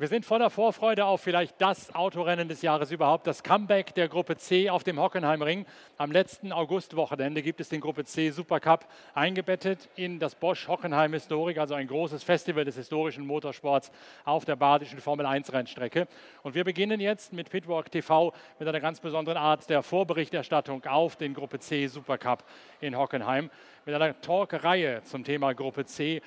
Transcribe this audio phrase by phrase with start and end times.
[0.00, 4.38] Wir sind voller Vorfreude auf vielleicht das Autorennen des Jahres überhaupt, das Comeback der Gruppe
[4.38, 5.66] C auf dem Hockenheimring.
[5.98, 11.58] Am letzten Augustwochenende gibt es den Gruppe C Supercup eingebettet in das Bosch Hockenheim Historik,
[11.58, 13.92] also ein großes Festival des historischen Motorsports
[14.24, 16.08] auf der badischen Formel 1 Rennstrecke.
[16.44, 21.16] Und wir beginnen jetzt mit Pitwalk TV mit einer ganz besonderen Art der Vorberichterstattung auf
[21.16, 22.42] den Gruppe C Supercup
[22.80, 23.50] in Hockenheim
[23.84, 26.22] mit einer Talkreihe zum Thema Gruppe C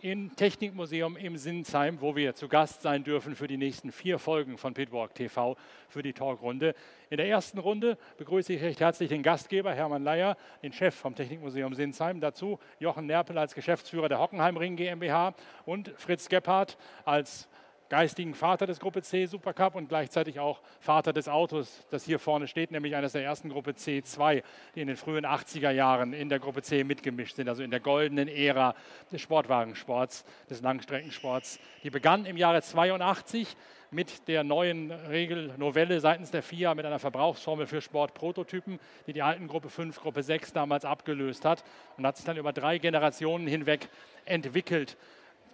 [0.00, 4.58] im Technikmuseum im Sinsheim, wo wir zu Gast sein dürfen für die nächsten vier Folgen
[4.58, 5.56] von Pitwalk TV
[5.88, 6.74] für die Talkrunde.
[7.08, 11.14] In der ersten Runde begrüße ich recht herzlich den Gastgeber Hermann Leier, den Chef vom
[11.14, 12.20] Technikmuseum Sinsheim.
[12.20, 17.48] Dazu Jochen Nerpel als Geschäftsführer der Hockenheimring GmbH und Fritz Gebhardt als
[17.88, 22.48] geistigen Vater des Gruppe C Supercup und gleichzeitig auch Vater des Autos, das hier vorne
[22.48, 24.42] steht, nämlich eines der ersten Gruppe C2,
[24.74, 27.80] die in den frühen 80er Jahren in der Gruppe C mitgemischt sind, also in der
[27.80, 28.74] goldenen Ära
[29.12, 31.60] des Sportwagensports, des Langstreckensports.
[31.82, 33.56] Die begann im Jahre 82
[33.90, 39.46] mit der neuen Regelnovelle seitens der FIA mit einer Verbrauchsformel für Sportprototypen, die die alten
[39.46, 41.64] Gruppe 5, Gruppe 6 damals abgelöst hat
[41.96, 43.88] und hat sich dann über drei Generationen hinweg
[44.24, 44.96] entwickelt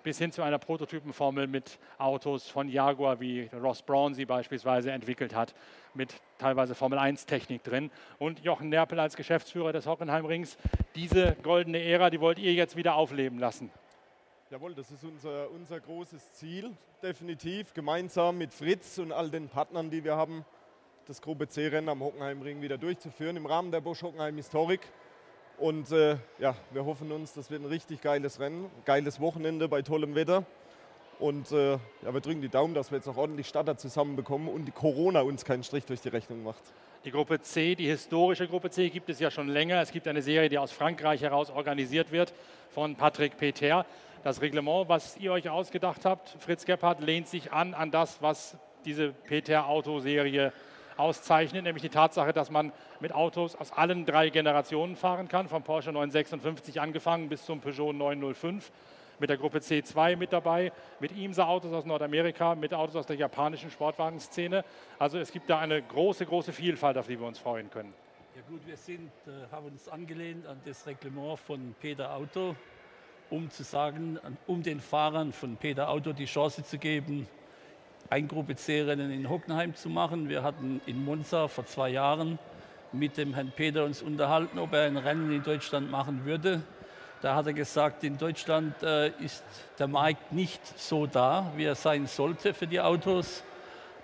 [0.03, 5.35] bis hin zu einer Prototypenformel mit Autos von Jaguar, wie Ross Brown sie beispielsweise entwickelt
[5.35, 5.55] hat,
[5.95, 7.91] mit teilweise Formel-1-Technik drin.
[8.19, 10.57] Und Jochen Nerpel als Geschäftsführer des Hockenheimrings,
[10.95, 13.71] diese goldene Ära, die wollt ihr jetzt wieder aufleben lassen.
[14.51, 16.73] Jawohl, das ist unser, unser großes Ziel,
[17.03, 20.45] definitiv, gemeinsam mit Fritz und all den Partnern, die wir haben,
[21.07, 24.81] das Gruppe C-Rennen am Hockenheimring wieder durchzuführen im Rahmen der Bosch Hockenheim Historik.
[25.63, 29.83] Und äh, ja, wir hoffen uns, das wird ein richtig geiles Rennen, geiles Wochenende bei
[29.83, 30.45] tollem Wetter.
[31.21, 34.65] Und äh, ja, wir drücken die Daumen, dass wir jetzt noch ordentlich Starter zusammenbekommen und
[34.65, 36.65] die Corona uns keinen Strich durch die Rechnung macht.
[37.05, 39.81] Die Gruppe C, die historische Gruppe C, gibt es ja schon länger.
[39.81, 42.35] Es gibt eine Serie, die aus Frankreich heraus organisiert wird
[42.71, 43.87] von Patrick Peter.
[44.25, 48.57] Das Reglement, was ihr euch ausgedacht habt, Fritz Gebhardt, lehnt sich an an das, was
[48.85, 50.53] diese Peter-Autoserie
[50.97, 55.63] auszeichnet, nämlich die Tatsache, dass man mit Autos aus allen drei Generationen fahren kann, vom
[55.63, 58.71] Porsche 956 angefangen bis zum Peugeot 905
[59.19, 63.71] mit der Gruppe C2 mit dabei, mit IMSA-Autos aus Nordamerika, mit Autos aus der japanischen
[63.71, 64.65] Sportwagenszene.
[64.99, 67.95] Also es gibt da eine große, große Vielfalt, auf die wir uns freuen können.
[68.35, 72.57] Ja gut, wir sind, äh, haben uns angelehnt an das Reglement von Peter Auto,
[73.31, 77.29] um zu sagen, um den Fahrern von Peter Auto die Chance zu geben,
[78.13, 80.29] ein Gruppe C-Rennen in Hockenheim zu machen.
[80.29, 82.39] Wir hatten in Monza vor zwei Jahren
[82.93, 86.63] mit dem Herrn Peter uns unterhalten, ob er ein Rennen in Deutschland machen würde.
[87.23, 89.43] Da hat er gesagt, in Deutschland äh, ist
[89.79, 93.43] der Markt nicht so da, wie er sein sollte für die Autos.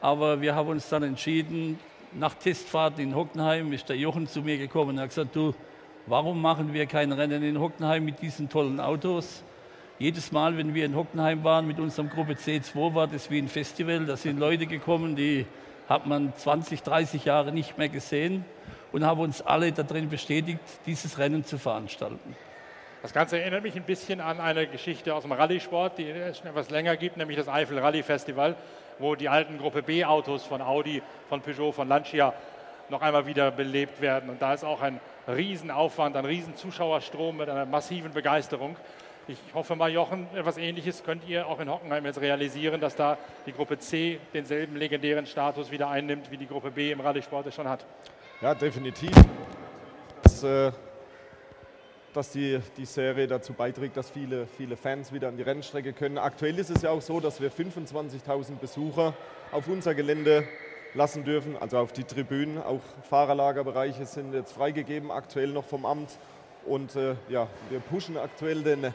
[0.01, 1.79] Aber wir haben uns dann entschieden,
[2.13, 5.55] nach Testfahrten in Hockenheim ist der Jochen zu mir gekommen und hat gesagt, du,
[6.07, 9.45] warum machen wir kein Rennen in Hockenheim mit diesen tollen Autos?
[10.01, 13.49] Jedes Mal, wenn wir in Hockenheim waren mit unserem Gruppe C2, war das wie ein
[13.49, 14.07] Festival.
[14.07, 15.45] Da sind Leute gekommen, die
[15.89, 18.45] hat man 20, 30 Jahre nicht mehr gesehen
[18.93, 22.37] und haben uns alle darin bestätigt, dieses Rennen zu veranstalten.
[23.03, 26.47] Das Ganze erinnert mich ein bisschen an eine Geschichte aus dem Rallye-Sport, die es schon
[26.47, 28.55] etwas länger gibt, nämlich das Eifel Rallye Festival,
[29.01, 32.35] wo die alten Gruppe B-Autos von Audi, von Peugeot, von Lancia
[32.89, 34.31] noch einmal wieder belebt werden.
[34.31, 38.77] Und da ist auch ein Riesenaufwand, ein Riesenzuschauerstrom mit einer massiven Begeisterung.
[39.31, 43.19] Ich hoffe mal, Jochen, etwas Ähnliches könnt ihr auch in Hockenheim jetzt realisieren, dass da
[43.45, 47.55] die Gruppe C denselben legendären Status wieder einnimmt, wie die Gruppe B im Rallye-Sport es
[47.55, 47.85] schon hat.
[48.41, 49.11] Ja, definitiv.
[50.23, 50.73] Dass, äh,
[52.15, 56.17] dass die, die Serie dazu beiträgt, dass viele, viele Fans wieder an die Rennstrecke können.
[56.17, 59.13] Aktuell ist es ja auch so, dass wir 25.000 Besucher
[59.53, 60.49] auf unser Gelände
[60.95, 62.63] lassen dürfen, also auf die Tribünen.
[62.63, 66.19] Auch Fahrerlagerbereiche sind jetzt freigegeben, aktuell noch vom Amt.
[66.65, 68.95] Und äh, ja, wir pushen aktuell den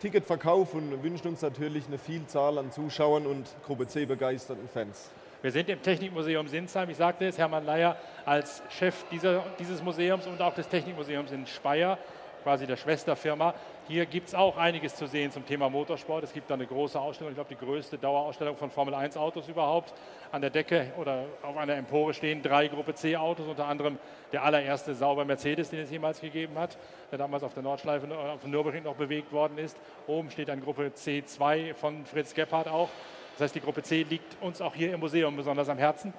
[0.00, 5.10] Ticketverkauf und wünschen uns natürlich eine Vielzahl an Zuschauern und Gruppe C begeisterten Fans.
[5.42, 6.90] Wir sind im Technikmuseum Sinsheim.
[6.90, 11.46] Ich sagte es, Hermann Leier als Chef dieser, dieses Museums und auch des Technikmuseums in
[11.46, 11.98] Speyer
[12.46, 13.54] quasi der Schwesterfirma.
[13.88, 16.22] Hier gibt es auch einiges zu sehen zum Thema Motorsport.
[16.22, 19.48] Es gibt da eine große Ausstellung, ich glaube die größte Dauerausstellung von Formel 1 Autos
[19.48, 19.92] überhaupt.
[20.30, 23.98] An der Decke oder auf einer Empore stehen drei Gruppe C Autos, unter anderem
[24.30, 26.78] der allererste sauber Mercedes, den es jemals gegeben hat,
[27.10, 29.76] der damals auf der Nordschleife auf dem Nürburgring noch bewegt worden ist.
[30.06, 32.90] Oben steht ein Gruppe C2 von Fritz Gebhardt auch.
[33.32, 36.14] Das heißt, die Gruppe C liegt uns auch hier im Museum besonders am Herzen.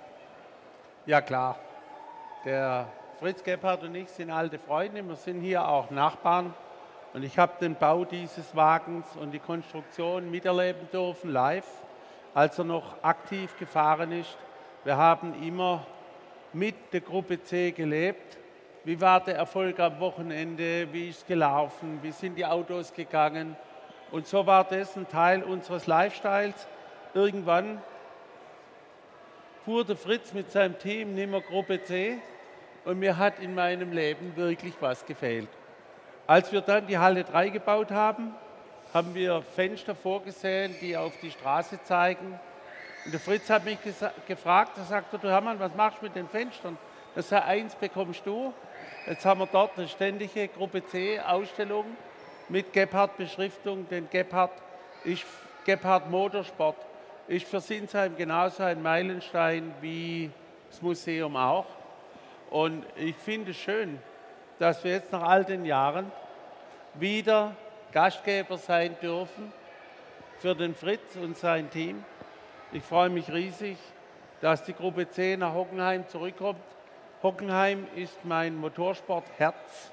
[1.06, 1.58] Ja klar,
[2.44, 6.54] der Fritz Gebhardt und ich sind alte Freunde, wir sind hier auch Nachbarn.
[7.16, 11.66] Und ich habe den Bau dieses Wagens und die Konstruktion miterleben dürfen, live,
[12.36, 14.38] als er noch aktiv gefahren ist.
[14.84, 15.84] Wir haben immer
[16.54, 18.38] mit der Gruppe C gelebt.
[18.84, 20.88] Wie war der Erfolg am Wochenende?
[20.94, 21.98] Wie ist es gelaufen?
[22.04, 23.56] Wie sind die Autos gegangen?
[24.12, 26.68] Und so war das ein Teil unseres Lifestyles.
[27.16, 27.82] Irgendwann
[29.66, 32.20] fuhr der Fritz mit seinem Team nimmer Gruppe C
[32.88, 35.50] und mir hat in meinem Leben wirklich was gefehlt.
[36.26, 38.34] Als wir dann die Halle 3 gebaut haben,
[38.94, 42.40] haben wir Fenster vorgesehen, die auf die Straße zeigen.
[43.04, 43.78] Und der Fritz hat mich
[44.26, 46.78] gefragt, er sagte, du Hermann, was machst du mit den Fenstern?
[47.14, 48.54] Das sei eins bekommst du.
[49.06, 51.86] Jetzt haben wir dort eine ständige Gruppe C Ausstellung
[52.48, 54.54] mit Gebhardt-Beschriftung, denn Gebhardt
[55.04, 55.26] ist
[55.66, 56.78] Gebhardt Motorsport
[57.28, 60.32] ist für Sinsheim genauso ein Meilenstein wie
[60.70, 61.66] das Museum auch.
[62.50, 64.00] Und ich finde es schön,
[64.60, 66.12] dass wir jetzt nach all den Jahren
[66.94, 67.56] wieder
[67.92, 69.52] Gastgeber sein dürfen
[70.40, 72.04] für den Fritz und sein Team.
[72.72, 73.78] Ich freue mich riesig,
[74.42, 76.60] dass die Gruppe C nach Hockenheim zurückkommt.
[77.24, 79.92] Hockenheim ist mein Motorsportherz.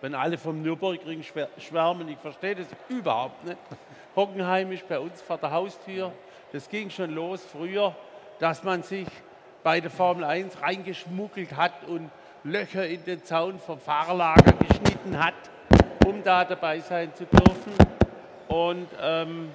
[0.00, 1.22] Wenn alle vom Nürburgring
[1.58, 3.58] schwärmen, ich verstehe das überhaupt nicht.
[4.16, 6.12] Hockenheim ist bei uns vor der Haustür.
[6.52, 7.94] Das ging schon los früher,
[8.38, 9.06] dass man sich
[9.62, 12.10] bei der Formel 1 reingeschmuggelt hat und
[12.44, 15.34] Löcher in den Zaun vom Fahrerlager geschnitten hat,
[16.04, 17.72] um da dabei sein zu dürfen.
[18.48, 19.52] Und ähm,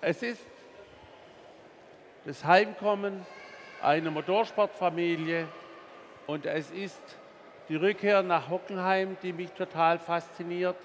[0.00, 0.40] es ist
[2.24, 3.26] das Heimkommen
[3.82, 5.46] einer Motorsportfamilie
[6.26, 7.02] und es ist
[7.68, 10.76] die Rückkehr nach Hockenheim, die mich total fasziniert.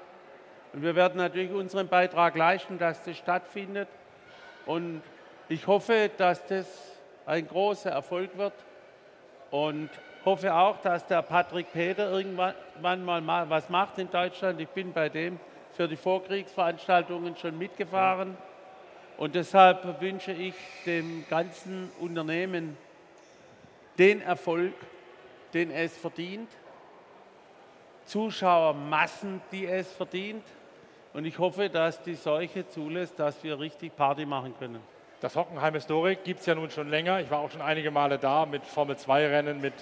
[0.73, 3.87] Und wir werden natürlich unseren Beitrag leisten, dass das stattfindet.
[4.65, 5.01] Und
[5.47, 6.98] ich hoffe, dass das
[7.29, 8.53] ein großer Erfolg wird
[9.51, 9.89] und
[10.25, 14.59] hoffe auch, dass der Patrick Peter irgendwann mal was macht in Deutschland.
[14.59, 15.39] Ich bin bei dem
[15.73, 18.35] für die Vorkriegsveranstaltungen schon mitgefahren
[19.17, 20.55] und deshalb wünsche ich
[20.87, 22.75] dem ganzen Unternehmen
[23.99, 24.73] den Erfolg,
[25.53, 26.49] den es verdient,
[28.05, 30.43] Zuschauermassen, die es verdient
[31.13, 34.81] und ich hoffe, dass die Seuche zulässt, dass wir richtig Party machen können.
[35.21, 37.19] Das Hockenheim Historik gibt es ja nun schon länger.
[37.19, 39.73] Ich war auch schon einige Male da mit Formel 2 Rennen, mit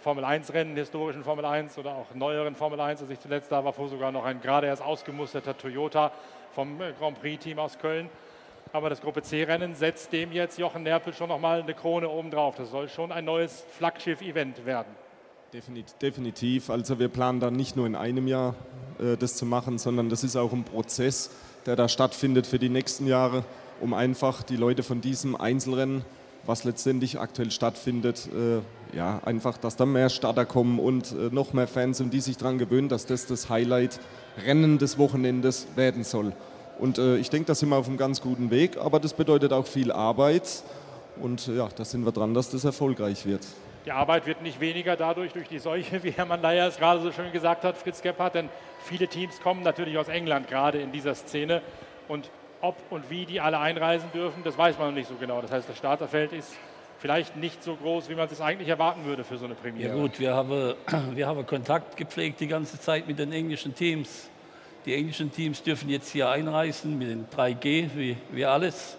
[0.00, 3.02] Formel 1 Rennen, historischen Formel 1 oder auch neueren Formel 1.
[3.02, 6.10] Als ich zuletzt da war, fuhr sogar noch ein gerade erst ausgemusterter Toyota
[6.54, 8.08] vom äh, Grand Prix Team aus Köln.
[8.72, 12.54] Aber das Gruppe C-Rennen setzt dem jetzt Jochen Nerpel schon nochmal eine Krone oben drauf.
[12.56, 14.96] Das soll schon ein neues Flaggschiff-Event werden.
[16.00, 16.70] Definitiv.
[16.70, 18.54] Also wir planen da nicht nur in einem Jahr
[18.98, 21.30] äh, das zu machen, sondern das ist auch ein Prozess,
[21.66, 23.44] der da stattfindet für die nächsten Jahre,
[23.82, 26.04] um einfach die Leute von diesem Einzelrennen,
[26.46, 31.52] was letztendlich aktuell stattfindet, äh, ja, einfach, dass da mehr Starter kommen und äh, noch
[31.52, 36.32] mehr Fans und die sich daran gewöhnen, dass das das Highlight-Rennen des Wochenendes werden soll.
[36.78, 39.52] Und äh, ich denke, da sind wir auf einem ganz guten Weg, aber das bedeutet
[39.52, 40.62] auch viel Arbeit
[41.20, 43.46] und ja, da sind wir dran, dass das erfolgreich wird.
[43.84, 47.12] Die Arbeit wird nicht weniger dadurch, durch die Seuche, wie Hermann Leier es gerade so
[47.12, 48.48] schön gesagt hat, Fritz Gebhardt, denn
[48.84, 51.62] viele Teams kommen natürlich aus England gerade in dieser Szene
[52.08, 52.30] und
[52.62, 55.42] ob und wie die alle einreisen dürfen, das weiß man noch nicht so genau.
[55.42, 56.56] Das heißt, das Starterfeld ist
[56.98, 59.88] vielleicht nicht so groß, wie man es eigentlich erwarten würde für so eine Premiere.
[59.88, 60.74] Ja gut, wir haben,
[61.14, 64.30] wir haben Kontakt gepflegt die ganze Zeit mit den englischen Teams.
[64.86, 68.96] Die englischen Teams dürfen jetzt hier einreisen mit den 3G, wie, wie alles.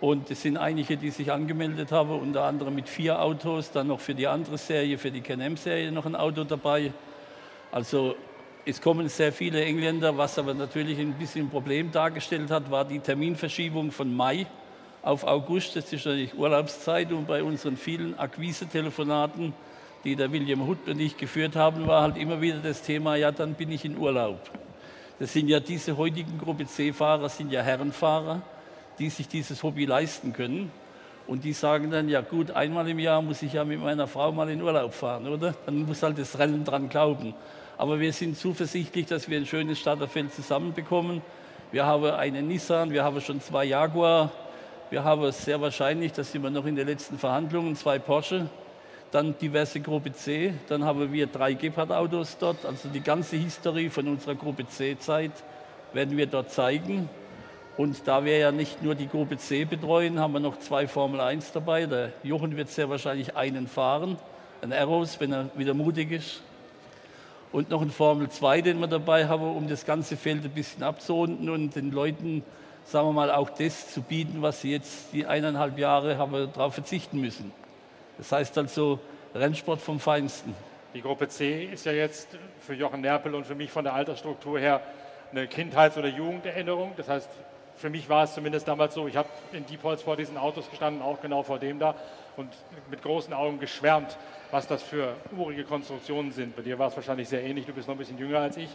[0.00, 4.00] Und es sind einige, die sich angemeldet haben, unter anderem mit vier Autos, dann noch
[4.00, 6.92] für die andere Serie, für die Can-Am-Serie noch ein Auto dabei.
[7.72, 8.14] Also
[8.66, 12.84] es kommen sehr viele Engländer, was aber natürlich ein bisschen ein Problem dargestellt hat, war
[12.84, 14.46] die Terminverschiebung von Mai
[15.02, 15.76] auf August.
[15.76, 19.54] Das ist natürlich Urlaubszeit und bei unseren vielen Akquise-Telefonaten,
[20.04, 23.32] die der William Hutt und ich geführt haben, war halt immer wieder das Thema, ja,
[23.32, 24.40] dann bin ich in Urlaub.
[25.18, 28.42] Das sind ja diese heutigen Gruppe C-Fahrer, sind ja Herrenfahrer
[28.98, 30.70] die sich dieses Hobby leisten können.
[31.26, 34.30] Und die sagen dann, ja gut, einmal im Jahr muss ich ja mit meiner Frau
[34.30, 35.54] mal in Urlaub fahren, oder?
[35.66, 37.34] Dann muss halt das Rennen dran glauben.
[37.78, 41.20] Aber wir sind zuversichtlich, dass wir ein schönes Starterfeld zusammenbekommen.
[41.72, 44.30] Wir haben einen Nissan, wir haben schon zwei Jaguar,
[44.88, 48.48] wir haben sehr wahrscheinlich, das sind wir noch in den letzten Verhandlungen, zwei Porsche,
[49.10, 54.08] dann diverse Gruppe C, dann haben wir drei Gepard-Autos dort, also die ganze Historie von
[54.08, 55.32] unserer Gruppe C-Zeit
[55.92, 57.08] werden wir dort zeigen.
[57.76, 61.20] Und da wir ja nicht nur die Gruppe C betreuen, haben wir noch zwei Formel
[61.20, 61.84] 1 dabei.
[61.84, 64.16] Der Jochen wird sehr wahrscheinlich einen fahren,
[64.62, 66.42] ein Arrows, wenn er wieder mutig ist.
[67.52, 70.82] Und noch ein Formel 2, den wir dabei haben, um das ganze Feld ein bisschen
[70.82, 72.42] abzurunden und den Leuten,
[72.84, 76.74] sagen wir mal, auch das zu bieten, was sie jetzt die eineinhalb Jahre haben darauf
[76.74, 77.52] verzichten müssen.
[78.18, 78.98] Das heißt also
[79.34, 80.54] Rennsport vom Feinsten.
[80.94, 82.28] Die Gruppe C ist ja jetzt
[82.60, 84.80] für Jochen Nerpel und für mich von der Altersstruktur her
[85.30, 86.92] eine Kindheits- oder Jugenderinnerung.
[86.96, 87.28] Das heißt,
[87.76, 91.02] für mich war es zumindest damals so, ich habe in Diepholz vor diesen Autos gestanden,
[91.02, 91.94] auch genau vor dem da
[92.36, 92.48] und
[92.90, 94.16] mit großen Augen geschwärmt,
[94.50, 96.56] was das für urige Konstruktionen sind.
[96.56, 98.68] Bei dir war es wahrscheinlich sehr ähnlich, du bist noch ein bisschen jünger als ich.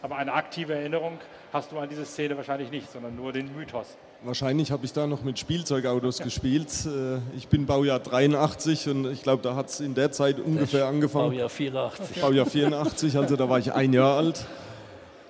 [0.00, 1.18] Aber eine aktive Erinnerung
[1.52, 3.96] hast du an diese Szene wahrscheinlich nicht, sondern nur den Mythos.
[4.22, 6.68] Wahrscheinlich habe ich da noch mit Spielzeugautos gespielt.
[6.86, 10.86] Äh, ich bin Baujahr 83 und ich glaube, da hat es in der Zeit ungefähr
[10.86, 11.30] angefangen.
[11.30, 12.20] Baujahr 84.
[12.20, 14.46] Baujahr 84, also da war ich ein Jahr alt.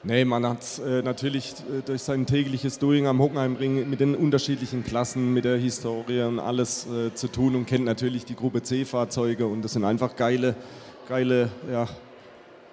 [0.04, 4.84] Nee, man hat äh, natürlich äh, durch sein tägliches Doing am Hockenheimring mit den unterschiedlichen
[4.84, 9.46] Klassen, mit der Historie und alles äh, zu tun und kennt natürlich die Gruppe C-Fahrzeuge
[9.46, 10.54] und das sind einfach geile,
[11.08, 11.88] geile ja,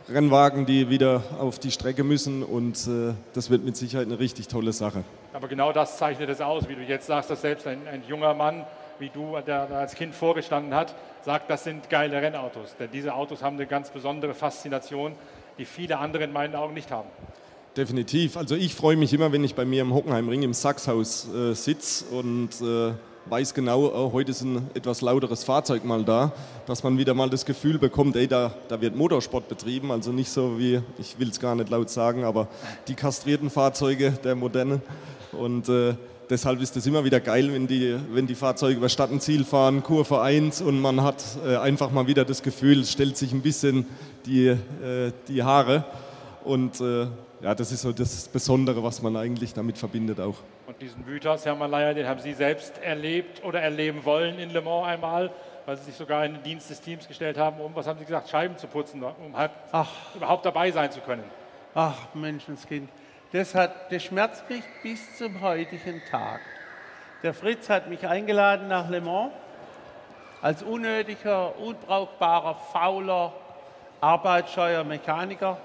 [0.08, 4.48] Rennwagen, die wieder auf die Strecke müssen und äh, das wird mit Sicherheit eine richtig
[4.48, 5.04] tolle Sache.
[5.34, 8.36] Aber genau das zeichnet es aus, wie du jetzt sagst, dass selbst ein, ein junger
[8.36, 8.68] Mann
[9.00, 12.76] wie du, der als Kind vorgestanden hat, sagt, das sind geile Rennautos.
[12.78, 15.16] Denn diese Autos haben eine ganz besondere Faszination,
[15.58, 17.10] die viele andere in meinen Augen nicht haben.
[17.78, 18.38] Definitiv.
[18.38, 22.06] Also ich freue mich immer, wenn ich bei mir im Hockenheimring im Sachshaus äh, sitze
[22.06, 22.94] und äh,
[23.26, 26.32] weiß genau, oh, heute ist ein etwas lauteres Fahrzeug mal da,
[26.68, 30.30] dass man wieder mal das Gefühl bekommt, ey, da, da wird Motorsport betrieben, also nicht
[30.30, 32.48] so wie, ich will es gar nicht laut sagen, aber
[32.88, 34.82] die kastrierten Fahrzeuge der modernen.
[35.32, 35.96] Und äh,
[36.30, 39.44] deshalb ist es immer wieder geil, wenn die, wenn die Fahrzeuge über Stadt und Ziel
[39.44, 43.32] fahren, Kurve 1 und man hat äh, einfach mal wieder das Gefühl, es stellt sich
[43.34, 43.86] ein bisschen
[44.26, 45.84] die, äh, die Haare.
[46.44, 47.08] Und äh,
[47.42, 50.36] ja, das ist so das Besondere, was man eigentlich damit verbindet auch.
[50.68, 54.62] Und diesen Mythos, Herr Malaya, den haben Sie selbst erlebt oder erleben wollen in Le
[54.62, 55.32] Mans einmal,
[55.66, 58.06] weil Sie sich sogar in den Dienst des Teams gestellt haben, um, was haben Sie
[58.06, 59.90] gesagt, Scheiben zu putzen, um halt Ach.
[60.16, 61.24] überhaupt dabei sein zu können.
[61.74, 62.90] Ach, Menschenskind,
[63.32, 66.42] das, hat, das schmerzt mich bis zum heutigen Tag.
[67.24, 69.32] Der Fritz hat mich eingeladen nach Le Mans
[70.42, 73.34] als unnötiger, unbrauchbarer, fauler,
[74.00, 75.58] arbeitsscheuer Mechaniker.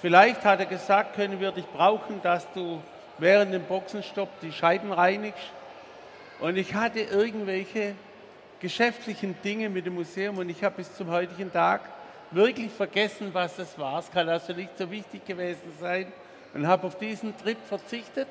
[0.00, 2.80] Vielleicht hat er gesagt, können wir dich brauchen, dass du
[3.18, 5.50] während dem Boxenstopp die Scheiben reinigst.
[6.38, 7.94] Und ich hatte irgendwelche
[8.60, 11.80] geschäftlichen Dinge mit dem Museum und ich habe bis zum heutigen Tag
[12.30, 13.98] wirklich vergessen, was das war.
[13.98, 16.12] Es kann also nicht so wichtig gewesen sein
[16.54, 18.28] und habe auf diesen Trip verzichtet.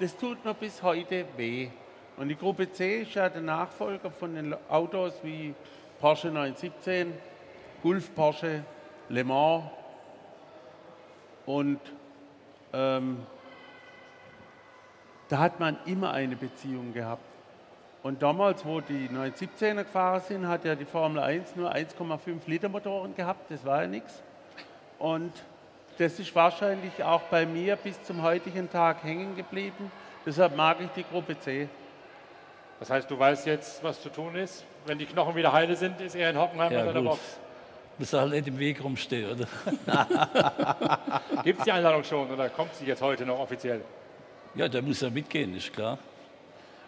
[0.00, 1.68] Das tut mir bis heute weh.
[2.16, 5.54] Und die Gruppe C ist ja der Nachfolger von den Autos wie
[6.00, 7.12] Porsche 917,
[7.82, 8.62] Gulf Porsche,
[9.08, 9.64] Le Mans
[11.46, 11.80] und
[12.72, 13.18] ähm,
[15.28, 17.22] da hat man immer eine Beziehung gehabt.
[18.02, 22.68] Und damals, wo die 917er gefahren sind, hat ja die Formel 1 nur 1,5 Liter
[22.68, 24.22] Motoren gehabt, das war ja nichts.
[24.98, 25.32] Und
[25.98, 29.90] das ist wahrscheinlich auch bei mir bis zum heutigen Tag hängen geblieben.
[30.26, 31.68] Deshalb mag ich die Gruppe C.
[32.80, 34.64] Das heißt, du weißt jetzt, was zu tun ist.
[34.86, 37.20] Wenn die Knochen wieder heile sind, ist er in Hockenheim ja, oder in der Box.
[37.98, 39.46] Muss halt nicht im Weg rumstehen, oder?
[41.44, 43.82] Gibt es die Einladung schon oder kommt sie jetzt heute noch offiziell?
[44.54, 45.98] Ja, der muss ja mitgehen, ist klar.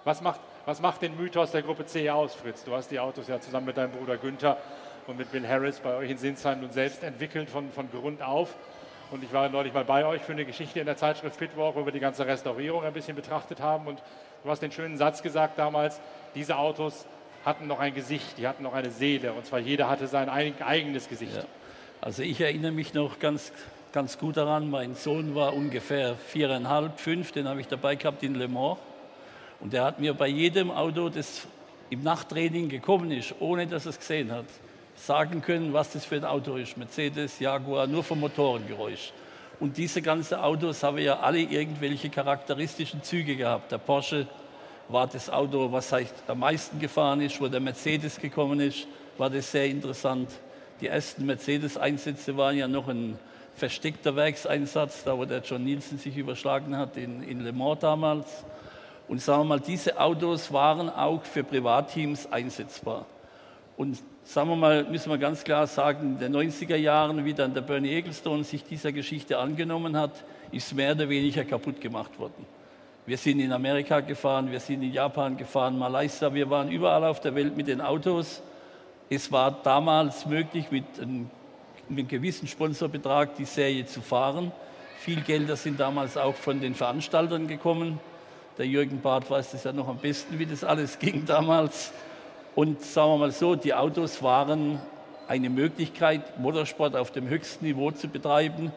[0.04, 2.64] Was macht, was macht den Mythos der Gruppe C aus, Fritz?
[2.64, 4.56] Du hast die Autos ja zusammen mit deinem Bruder Günther
[5.06, 8.54] und mit Bill Harris bei euch in Sinsheim und selbst entwickelt von, von Grund auf.
[9.10, 11.84] Und ich war neulich mal bei euch für eine Geschichte in der Zeitschrift Pitwalk, wo
[11.84, 13.86] wir die ganze Restaurierung ein bisschen betrachtet haben.
[13.86, 14.02] Und
[14.42, 16.00] du hast den schönen Satz gesagt damals,
[16.34, 17.06] diese Autos
[17.44, 19.32] hatten noch ein Gesicht, die hatten noch eine Seele.
[19.32, 21.36] Und zwar jeder hatte sein eigenes Gesicht.
[21.36, 21.44] Ja.
[22.00, 23.52] Also ich erinnere mich noch ganz,
[23.92, 28.34] ganz gut daran, mein Sohn war ungefähr viereinhalb, fünf, den habe ich dabei gehabt in
[28.34, 28.78] Le Mans.
[29.60, 31.46] Und der hat mir bei jedem Auto, das
[31.88, 34.46] im Nachttraining gekommen ist, ohne dass er es gesehen hat,
[34.96, 36.76] sagen können, was das für ein Auto ist.
[36.76, 39.12] Mercedes, Jaguar, nur vom Motorengeräusch.
[39.60, 43.72] Und diese ganzen Autos haben ja alle irgendwelche charakteristischen Züge gehabt.
[43.72, 44.26] Der Porsche
[44.88, 45.92] war das Auto, was
[46.26, 48.86] am meisten gefahren ist, wo der Mercedes gekommen ist,
[49.18, 50.30] war das sehr interessant.
[50.80, 53.18] Die ersten Mercedes-Einsätze waren ja noch ein
[53.54, 58.44] versteckter Werkseinsatz, da wo der John Nielsen sich überschlagen hat in, in Le Mans damals.
[59.08, 63.06] Und sagen wir mal, diese Autos waren auch für Privatteams einsetzbar.
[63.76, 67.54] Und sagen wir mal, müssen wir ganz klar sagen, in den 90er Jahren, wie dann
[67.54, 72.45] der Bernie Ecclestone sich dieser Geschichte angenommen hat, ist mehr oder weniger kaputt gemacht worden.
[73.06, 77.21] Wir sind in Amerika gefahren, wir sind in Japan gefahren, Malaysia, wir waren überall auf
[77.21, 78.42] der Welt mit den Autos.
[79.09, 81.30] Es war damals möglich, mit einem,
[81.88, 84.50] mit einem gewissen Sponsorbetrag die Serie zu fahren.
[84.99, 88.00] Viel Gelder sind damals auch von den Veranstaltern gekommen.
[88.59, 91.92] Der Jürgen Barth weiß das ja noch am besten, wie das alles ging damals.
[92.56, 94.80] Und sagen wir mal so, die Autos waren
[95.28, 98.72] eine Möglichkeit, Motorsport auf dem höchsten Niveau zu betreiben,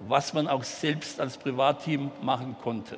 [0.00, 2.96] was man auch selbst als Privatteam machen konnte.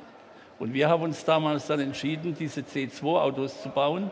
[0.57, 4.09] Und wir haben uns damals dann entschieden, diese C2-Autos zu bauen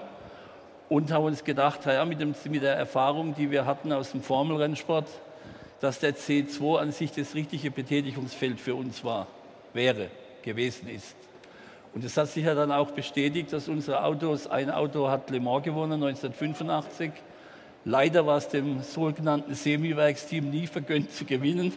[0.90, 4.22] und haben uns gedacht, ja, mit, dem, mit der Erfahrung, die wir hatten aus dem
[4.22, 5.08] Formelrennsport,
[5.80, 9.28] dass der C2 an sich das richtige Betätigungsfeld für uns war,
[9.72, 10.10] wäre,
[10.44, 11.16] gewesen ist.
[11.96, 15.40] Und es hat sich ja dann auch bestätigt, dass unsere Autos, ein Auto hat Le
[15.40, 17.12] Mans gewonnen 1985,
[17.88, 21.72] Leider war es dem sogenannten Semi-Werksteam nie vergönnt zu gewinnen.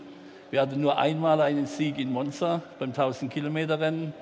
[0.50, 4.14] Wir hatten nur einmal einen Sieg in Monza beim 1000 Kilometer Rennen.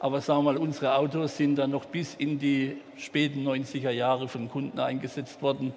[0.00, 4.28] Aber sagen wir mal, unsere Autos sind dann noch bis in die späten 90er Jahre
[4.28, 5.72] von Kunden eingesetzt worden.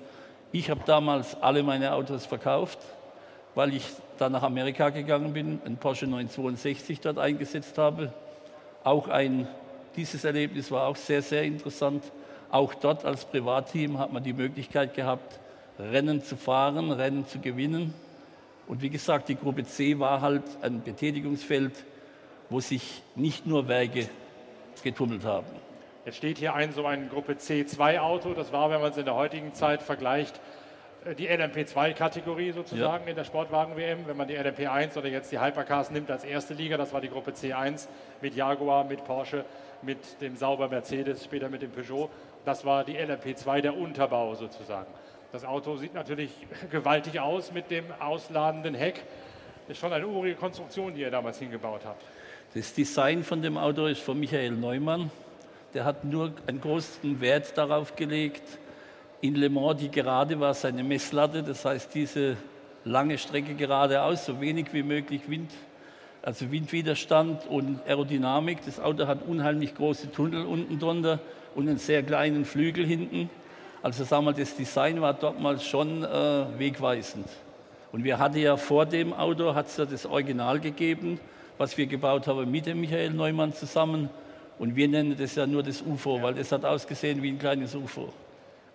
[0.51, 2.79] Ich habe damals alle meine Autos verkauft,
[3.55, 3.85] weil ich
[4.17, 8.11] dann nach Amerika gegangen bin, einen Porsche 962 dort eingesetzt habe.
[8.83, 9.47] Auch ein,
[9.95, 12.03] dieses Erlebnis war auch sehr, sehr interessant.
[12.49, 15.39] Auch dort als Privatteam hat man die Möglichkeit gehabt,
[15.79, 17.93] Rennen zu fahren, Rennen zu gewinnen.
[18.67, 21.73] Und wie gesagt, die Gruppe C war halt ein Betätigungsfeld,
[22.49, 24.07] wo sich nicht nur Werke
[24.83, 25.47] getummelt haben.
[26.05, 28.33] Jetzt steht hier ein so ein Gruppe C2-Auto.
[28.33, 30.39] Das war, wenn man es in der heutigen Zeit vergleicht,
[31.17, 33.09] die LMP2-Kategorie sozusagen ja.
[33.09, 34.07] in der Sportwagen-WM.
[34.07, 37.09] Wenn man die LMP1 oder jetzt die Hypercars nimmt als erste Liga, das war die
[37.09, 37.87] Gruppe C1
[38.21, 39.43] mit Jaguar, mit Porsche,
[39.81, 42.09] mit dem Sauber Mercedes, später mit dem Peugeot.
[42.45, 44.91] Das war die LMP2, der Unterbau sozusagen.
[45.31, 46.31] Das Auto sieht natürlich
[46.71, 49.03] gewaltig aus mit dem ausladenden Heck.
[49.67, 52.01] Das ist schon eine urige Konstruktion, die ihr damals hingebaut habt.
[52.53, 55.09] Das Design von dem Auto ist von Michael Neumann.
[55.73, 58.43] Der hat nur einen großen Wert darauf gelegt.
[59.23, 62.35] In Le Mans die Gerade war seine Messlatte, das heißt diese
[62.83, 65.49] lange Strecke geradeaus, so wenig wie möglich Wind,
[66.21, 68.65] also Windwiderstand und Aerodynamik.
[68.65, 71.19] Das Auto hat unheimlich große Tunnel unten drunter
[71.55, 73.29] und einen sehr kleinen Flügel hinten.
[73.81, 77.29] Also sagen wir, das Design war damals schon äh, wegweisend.
[77.93, 81.17] Und wir hatten ja vor dem Auto, hat es ja das Original gegeben,
[81.57, 84.09] was wir gebaut haben mit dem Michael Neumann zusammen.
[84.59, 87.73] Und wir nennen das ja nur das UFO, weil das hat ausgesehen wie ein kleines
[87.73, 88.11] UFO.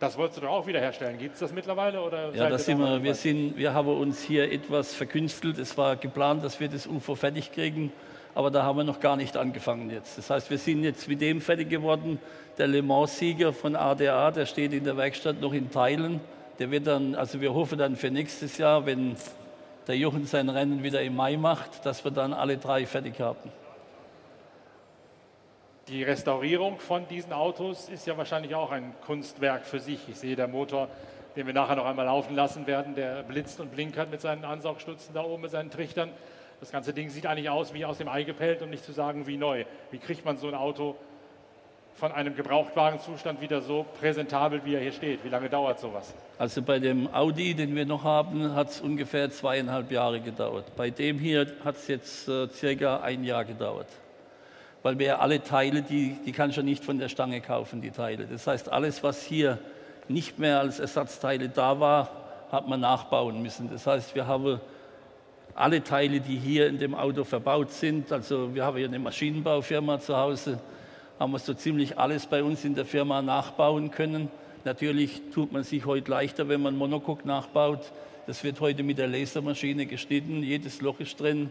[0.01, 1.19] Das wolltest du doch auch wieder herstellen.
[1.19, 2.01] Gibt es das mittlerweile?
[2.01, 5.59] Oder ja, das sind wir, wir, sind, wir haben uns hier etwas verkünstelt.
[5.59, 7.93] Es war geplant, dass wir das UFO fertig kriegen
[8.39, 10.17] aber da haben wir noch gar nicht angefangen jetzt.
[10.17, 12.21] Das heißt, wir sind jetzt mit dem fertig geworden.
[12.57, 16.21] Der Le Mans-Sieger von ADA, der steht in der Werkstatt noch in Teilen.
[16.61, 19.17] Der wird dann, also wir hoffen dann für nächstes Jahr, wenn
[19.89, 23.51] der Jochen sein Rennen wieder im Mai macht, dass wir dann alle drei fertig haben.
[25.89, 29.99] Die Restaurierung von diesen Autos ist ja wahrscheinlich auch ein Kunstwerk für sich.
[30.07, 30.89] Ich sehe der Motor,
[31.35, 35.15] den wir nachher noch einmal laufen lassen werden, der blitzt und blinkert mit seinen Ansaugstutzen
[35.15, 36.11] da oben, mit seinen Trichtern.
[36.61, 39.27] Das ganze Ding sieht eigentlich aus wie aus dem Ei gepellt und nicht zu sagen
[39.27, 39.65] wie neu.
[39.91, 40.95] Wie kriegt man so ein Auto
[41.95, 45.25] von einem Gebrauchtwagenzustand wieder so präsentabel, wie er hier steht?
[45.25, 46.13] Wie lange dauert sowas?
[46.37, 50.67] Also bei dem Audi, den wir noch haben, hat es ungefähr zweieinhalb Jahre gedauert.
[50.77, 53.89] Bei dem hier hat es jetzt äh, circa ein Jahr gedauert.
[54.89, 58.25] Weil wir alle Teile, die, die kannst du nicht von der Stange kaufen, die Teile.
[58.25, 59.59] Das heißt, alles, was hier
[60.09, 62.11] nicht mehr als Ersatzteile da war,
[62.51, 63.69] hat man nachbauen müssen.
[63.71, 64.63] Das heißt, wir haben
[65.55, 68.11] alle Teile, die hier in dem Auto verbaut sind.
[68.11, 70.59] Also wir haben hier eine Maschinenbaufirma zu Hause,
[71.19, 74.31] haben wir so ziemlich alles bei uns in der Firma nachbauen können.
[74.65, 77.93] Natürlich tut man sich heute leichter, wenn man Monocoque nachbaut.
[78.27, 81.51] Das wird heute mit der Lasermaschine geschnitten, jedes Loch ist drin,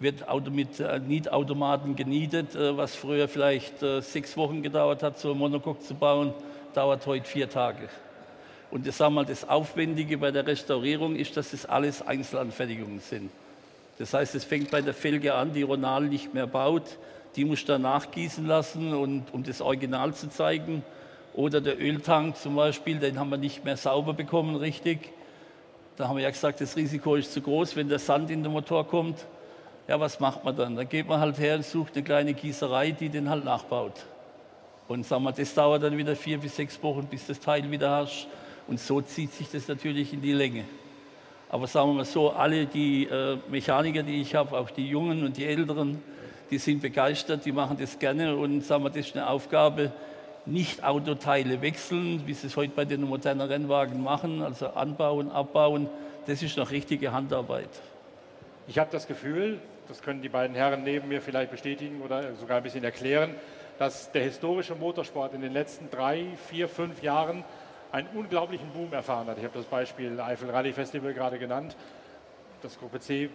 [0.00, 5.32] wird mit äh, Nietautomaten genietet, äh, was früher vielleicht äh, sechs Wochen gedauert hat, so
[5.32, 6.32] ein Monocoque zu bauen,
[6.74, 7.88] dauert heute vier Tage.
[8.70, 13.30] Und das, sagen wir, das Aufwendige bei der Restaurierung ist, dass das alles Einzelanfertigungen sind.
[13.98, 16.84] Das heißt, es fängt bei der Felge an, die Ronal nicht mehr baut.
[17.34, 20.84] Die muss dann nachgießen lassen, und, um das Original zu zeigen.
[21.34, 25.12] Oder der Öltank zum Beispiel, den haben wir nicht mehr sauber bekommen, richtig.
[25.96, 28.52] Da haben wir ja gesagt, das Risiko ist zu groß, wenn der Sand in den
[28.52, 29.26] Motor kommt.
[29.88, 30.76] Ja, was macht man dann?
[30.76, 34.04] Dann geht man halt her und sucht eine kleine Gießerei, die den halt nachbaut.
[34.86, 37.90] Und sagen wir, das dauert dann wieder vier bis sechs Wochen, bis das Teil wieder
[37.90, 38.26] hast.
[38.66, 40.64] Und so zieht sich das natürlich in die Länge.
[41.48, 45.24] Aber sagen wir mal so, alle die äh, Mechaniker, die ich habe, auch die Jungen
[45.24, 46.02] und die Älteren,
[46.50, 49.90] die sind begeistert, die machen das gerne und sagen wir, das ist eine Aufgabe,
[50.44, 55.88] nicht Autoteile wechseln, wie sie es heute bei den modernen Rennwagen machen, also anbauen, abbauen,
[56.26, 57.70] das ist noch richtige Handarbeit.
[58.68, 62.58] Ich habe das Gefühl, das können die beiden Herren neben mir vielleicht bestätigen oder sogar
[62.58, 63.34] ein bisschen erklären,
[63.78, 67.44] dass der historische Motorsport in den letzten drei, vier, fünf Jahren
[67.92, 69.38] einen unglaublichen Boom erfahren hat.
[69.38, 71.76] Ich habe das Beispiel Eifel Rally Festival gerade genannt.
[72.60, 73.30] Das Gruppe C,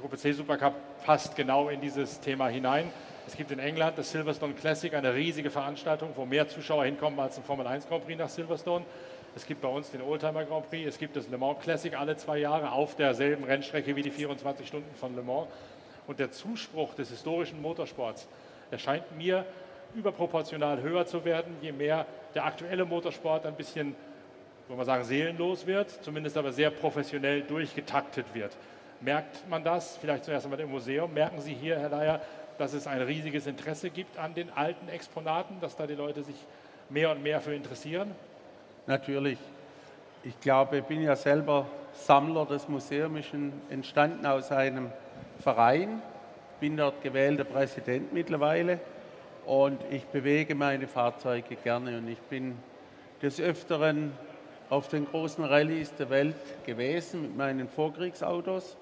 [0.00, 2.90] Gruppe C Supercup passt genau in dieses Thema hinein.
[3.28, 7.38] Es gibt in England das Silverstone Classic, eine riesige Veranstaltung, wo mehr Zuschauer hinkommen als
[7.38, 8.84] ein Formel 1 Grand Prix nach Silverstone.
[9.36, 12.16] Es gibt bei uns den Oldtimer Grand Prix, es gibt das Le Mans Classic alle
[12.16, 15.48] zwei Jahre auf derselben Rennstrecke wie die 24 Stunden von Le Mans.
[16.06, 18.26] Und der Zuspruch des historischen Motorsports
[18.70, 19.44] erscheint mir
[19.94, 23.94] überproportional höher zu werden, je mehr der aktuelle Motorsport ein bisschen,
[24.66, 28.56] wollen wir sagen, seelenlos wird, zumindest aber sehr professionell durchgetaktet wird.
[29.00, 32.20] Merkt man das, vielleicht zuerst einmal im Museum, merken Sie hier, Herr Leier,
[32.58, 36.36] dass es ein riesiges Interesse gibt an den alten Exponaten, dass da die Leute sich
[36.90, 38.10] mehr und mehr für interessieren?
[38.88, 39.36] Natürlich.
[40.24, 42.46] Ich glaube, ich bin ja selber Sammler.
[42.46, 43.18] Das Museum
[43.68, 44.90] entstanden aus einem
[45.40, 46.00] Verein.
[46.58, 48.80] Bin dort gewählter Präsident mittlerweile
[49.44, 52.56] und ich bewege meine Fahrzeuge gerne und ich bin
[53.20, 54.12] des Öfteren
[54.70, 58.78] auf den großen Rallyes der Welt gewesen mit meinen Vorkriegsautos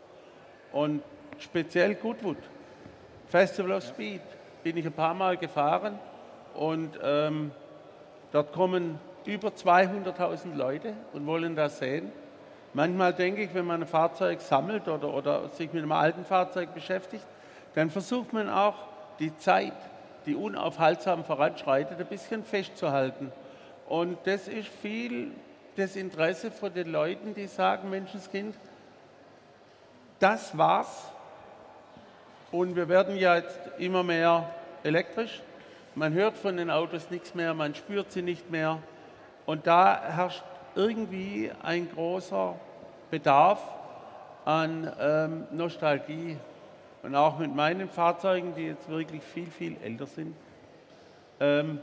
[0.71, 1.03] und
[1.41, 2.39] speziell Goodwood,
[3.27, 4.23] Festival of Speed,
[4.63, 5.99] bin ich ein paar Mal gefahren
[6.55, 7.51] und ähm,
[8.31, 12.13] dort kommen über 200.000 Leute und wollen das sehen.
[12.75, 16.75] Manchmal denke ich, wenn man ein Fahrzeug sammelt oder, oder sich mit einem alten Fahrzeug
[16.75, 17.25] beschäftigt,
[17.75, 18.75] dann versucht man auch
[19.19, 19.73] die Zeit,
[20.27, 23.33] die unaufhaltsam voranschreitet, ein bisschen festzuhalten.
[23.89, 25.31] Und das ist viel
[25.77, 28.57] das Interesse von den Leuten, die sagen, Menschenskind,
[30.19, 31.11] das war's.
[32.51, 34.51] Und wir werden ja jetzt immer mehr
[34.83, 35.43] elektrisch.
[35.95, 38.79] Man hört von den Autos nichts mehr, man spürt sie nicht mehr.
[39.47, 40.43] Und da herrscht
[40.75, 42.55] irgendwie ein großer
[43.11, 43.61] Bedarf
[44.45, 46.37] an ähm, Nostalgie.
[47.03, 50.35] Und auch mit meinen Fahrzeugen, die jetzt wirklich viel, viel älter sind,
[51.41, 51.79] ähm,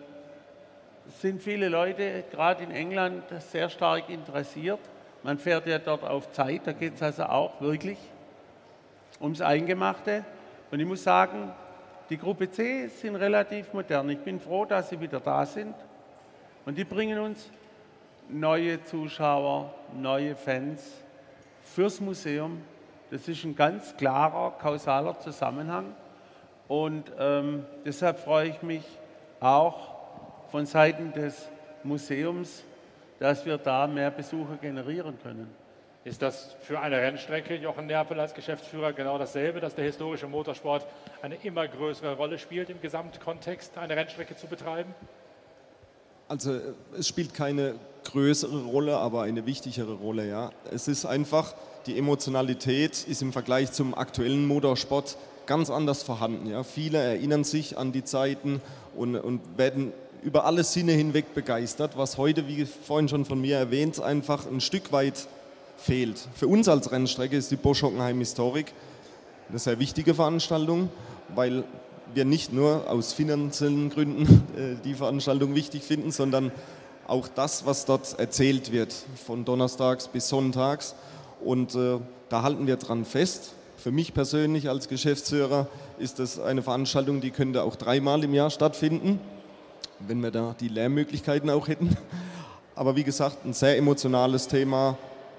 [1.22, 4.80] sind viele Leute, gerade in England, sehr stark interessiert.
[5.22, 7.98] Man fährt ja dort auf Zeit, da geht es also auch wirklich
[9.22, 10.26] ums Eingemachte.
[10.72, 11.52] Und ich muss sagen,
[12.10, 14.10] die Gruppe C sind relativ modern.
[14.10, 15.76] Ich bin froh, dass sie wieder da sind.
[16.66, 17.50] Und die bringen uns
[18.30, 20.82] neue Zuschauer, neue Fans
[21.62, 22.62] fürs Museum.
[23.12, 25.94] Das ist ein ganz klarer, kausaler Zusammenhang.
[26.68, 28.84] Und ähm, deshalb freue ich mich
[29.42, 29.94] auch
[30.52, 31.50] von Seiten des
[31.84, 32.64] Museums,
[33.20, 35.54] dass wir da mehr Besucher generieren können.
[36.06, 40.86] Ist das für eine Rennstrecke, Jochen Nerpel als Geschäftsführer, genau dasselbe, dass der historische Motorsport
[41.22, 44.94] eine immer größere Rolle spielt im Gesamtkontext, eine Rennstrecke zu betreiben?
[46.34, 46.60] Also
[46.98, 50.28] es spielt keine größere Rolle, aber eine wichtigere Rolle.
[50.28, 50.50] Ja.
[50.72, 51.54] Es ist einfach,
[51.86, 55.16] die Emotionalität ist im Vergleich zum aktuellen Motorsport
[55.46, 56.50] ganz anders vorhanden.
[56.50, 56.64] Ja.
[56.64, 58.62] Viele erinnern sich an die Zeiten
[58.96, 59.94] und, und werden
[60.24, 64.60] über alle Sinne hinweg begeistert, was heute, wie vorhin schon von mir erwähnt, einfach ein
[64.60, 65.28] Stück weit
[65.78, 66.28] fehlt.
[66.34, 68.74] Für uns als Rennstrecke ist die Bosch Hockenheim Historik
[69.50, 70.90] eine sehr wichtige Veranstaltung,
[71.36, 71.64] weil
[72.14, 76.52] wir nicht nur aus finanziellen Gründen äh, die Veranstaltung wichtig finden, sondern
[77.08, 78.94] auch das, was dort erzählt wird,
[79.26, 80.96] von Donnerstags bis Sonntags.
[81.44, 82.00] Und äh,
[82.30, 83.54] da halten wir dran fest.
[83.78, 85.68] Für mich persönlich als Geschäftsführer
[86.00, 89.20] ist das eine Veranstaltung, die könnte auch dreimal im Jahr stattfinden,
[90.00, 91.98] wenn wir da die Lärmmöglichkeiten auch hätten.
[92.76, 94.98] Aber wie gesagt, ein sehr emotionales Thema,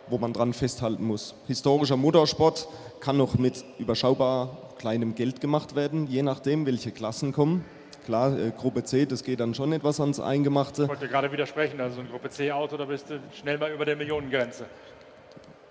[0.09, 1.35] wo man dran festhalten muss.
[1.47, 2.69] Historischer Motorsport
[3.01, 7.65] kann noch mit überschaubar kleinem Geld gemacht werden, je nachdem, welche Klassen kommen.
[8.05, 10.83] Klar, äh, Gruppe C, das geht dann schon etwas ans Eingemachte.
[10.83, 13.97] Ich wollte gerade widersprechen, also ein Gruppe C-Auto, da bist du schnell mal über der
[13.97, 14.67] Millionengrenze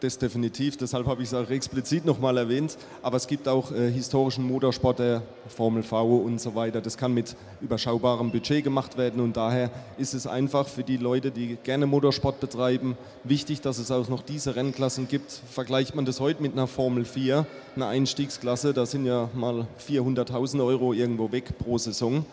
[0.04, 2.78] das definitiv, deshalb habe ich es auch explizit nochmal erwähnt.
[3.02, 6.82] Aber es gibt auch äh, historischen Motorsport, der Formel V und so weiter.
[6.82, 11.32] Das kann mit überschaubarem Budget gemacht werden und daher ist es einfach für die Leute,
[11.32, 15.32] die gerne Motorsport betreiben, wichtig, dass es auch noch diese Rennklassen gibt.
[15.32, 20.64] Vergleicht man das heute mit einer Formel 4, einer Einstiegsklasse, da sind ja mal 400.000
[20.66, 22.26] Euro irgendwo weg pro Saison.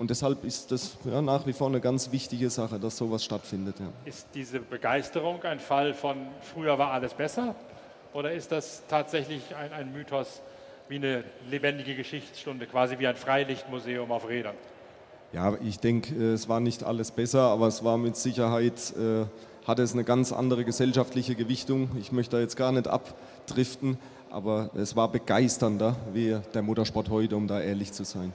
[0.00, 3.74] Und deshalb ist das ja, nach wie vor eine ganz wichtige Sache, dass sowas stattfindet.
[3.78, 3.88] Ja.
[4.06, 7.54] Ist diese Begeisterung ein Fall von früher war alles besser?
[8.14, 10.40] Oder ist das tatsächlich ein, ein Mythos
[10.88, 14.54] wie eine lebendige Geschichtsstunde, quasi wie ein Freilichtmuseum auf Rädern?
[15.34, 19.26] Ja, ich denke, äh, es war nicht alles besser, aber es war mit Sicherheit, äh,
[19.66, 21.90] hatte es eine ganz andere gesellschaftliche Gewichtung.
[22.00, 23.98] Ich möchte da jetzt gar nicht abdriften,
[24.30, 28.32] aber es war begeisternder wie der Motorsport heute, um da ehrlich zu sein.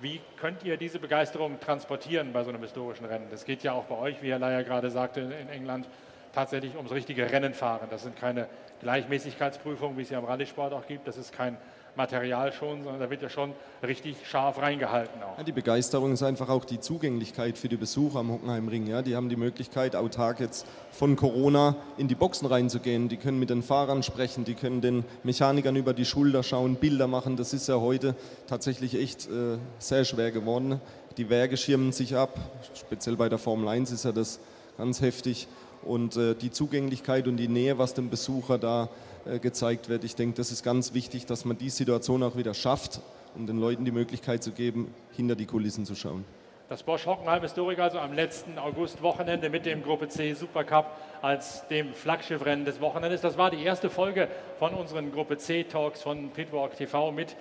[0.00, 3.28] Wie könnt ihr diese Begeisterung transportieren bei so einem historischen Rennen?
[3.30, 5.88] Das geht ja auch bei euch, wie Herr Leier gerade sagte, in England
[6.34, 7.88] tatsächlich ums richtige Rennen fahren.
[7.88, 8.46] Das sind keine
[8.82, 11.08] Gleichmäßigkeitsprüfungen, wie es ja im Rallye-Sport auch gibt.
[11.08, 11.56] Das ist kein
[11.96, 15.38] Material schon, sondern da wird ja schon richtig scharf reingehalten auch.
[15.38, 18.86] Ja, die Begeisterung ist einfach auch die Zugänglichkeit für die Besucher am Hockenheimring.
[18.86, 23.08] Ja, die haben die Möglichkeit, autark jetzt von Corona in die Boxen reinzugehen.
[23.08, 27.06] Die können mit den Fahrern sprechen, die können den Mechanikern über die Schulter schauen, Bilder
[27.06, 27.36] machen.
[27.36, 28.14] Das ist ja heute
[28.46, 30.80] tatsächlich echt äh, sehr schwer geworden.
[31.16, 32.38] Die Werke schirmen sich ab,
[32.74, 34.38] speziell bei der Formel 1 ist ja das
[34.76, 35.48] ganz heftig.
[35.86, 38.88] Und äh, die Zugänglichkeit und die Nähe, was dem Besucher da
[39.24, 40.04] äh, gezeigt wird.
[40.04, 43.00] Ich denke, das ist ganz wichtig, dass man die Situation auch wieder schafft,
[43.34, 46.24] um den Leuten die Möglichkeit zu geben, hinter die Kulissen zu schauen.
[46.68, 50.86] Das Bosch Hockenheim Historik also am letzten August-Wochenende mit dem Gruppe C Supercup
[51.22, 53.20] als dem Flaggschiffrennen des Wochenendes.
[53.20, 54.26] Das war die erste Folge
[54.58, 57.36] von unseren Gruppe C Talks von Pitwalk TV mit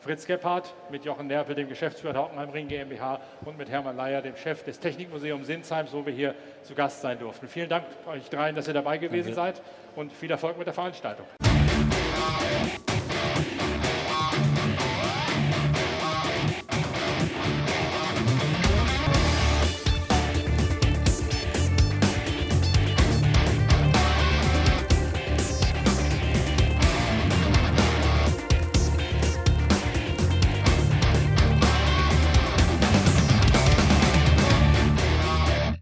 [0.00, 4.22] Fritz Gebhardt, mit Jochen Nerpel, dem Geschäftsführer der Hockenheim Ring GmbH und mit Hermann Leier,
[4.22, 7.48] dem Chef des Technikmuseums Sinsheim, wo wir hier zu Gast sein durften.
[7.48, 9.56] Vielen Dank euch dreien, dass ihr dabei gewesen Danke.
[9.56, 9.62] seid
[9.96, 11.26] und viel Erfolg mit der Veranstaltung.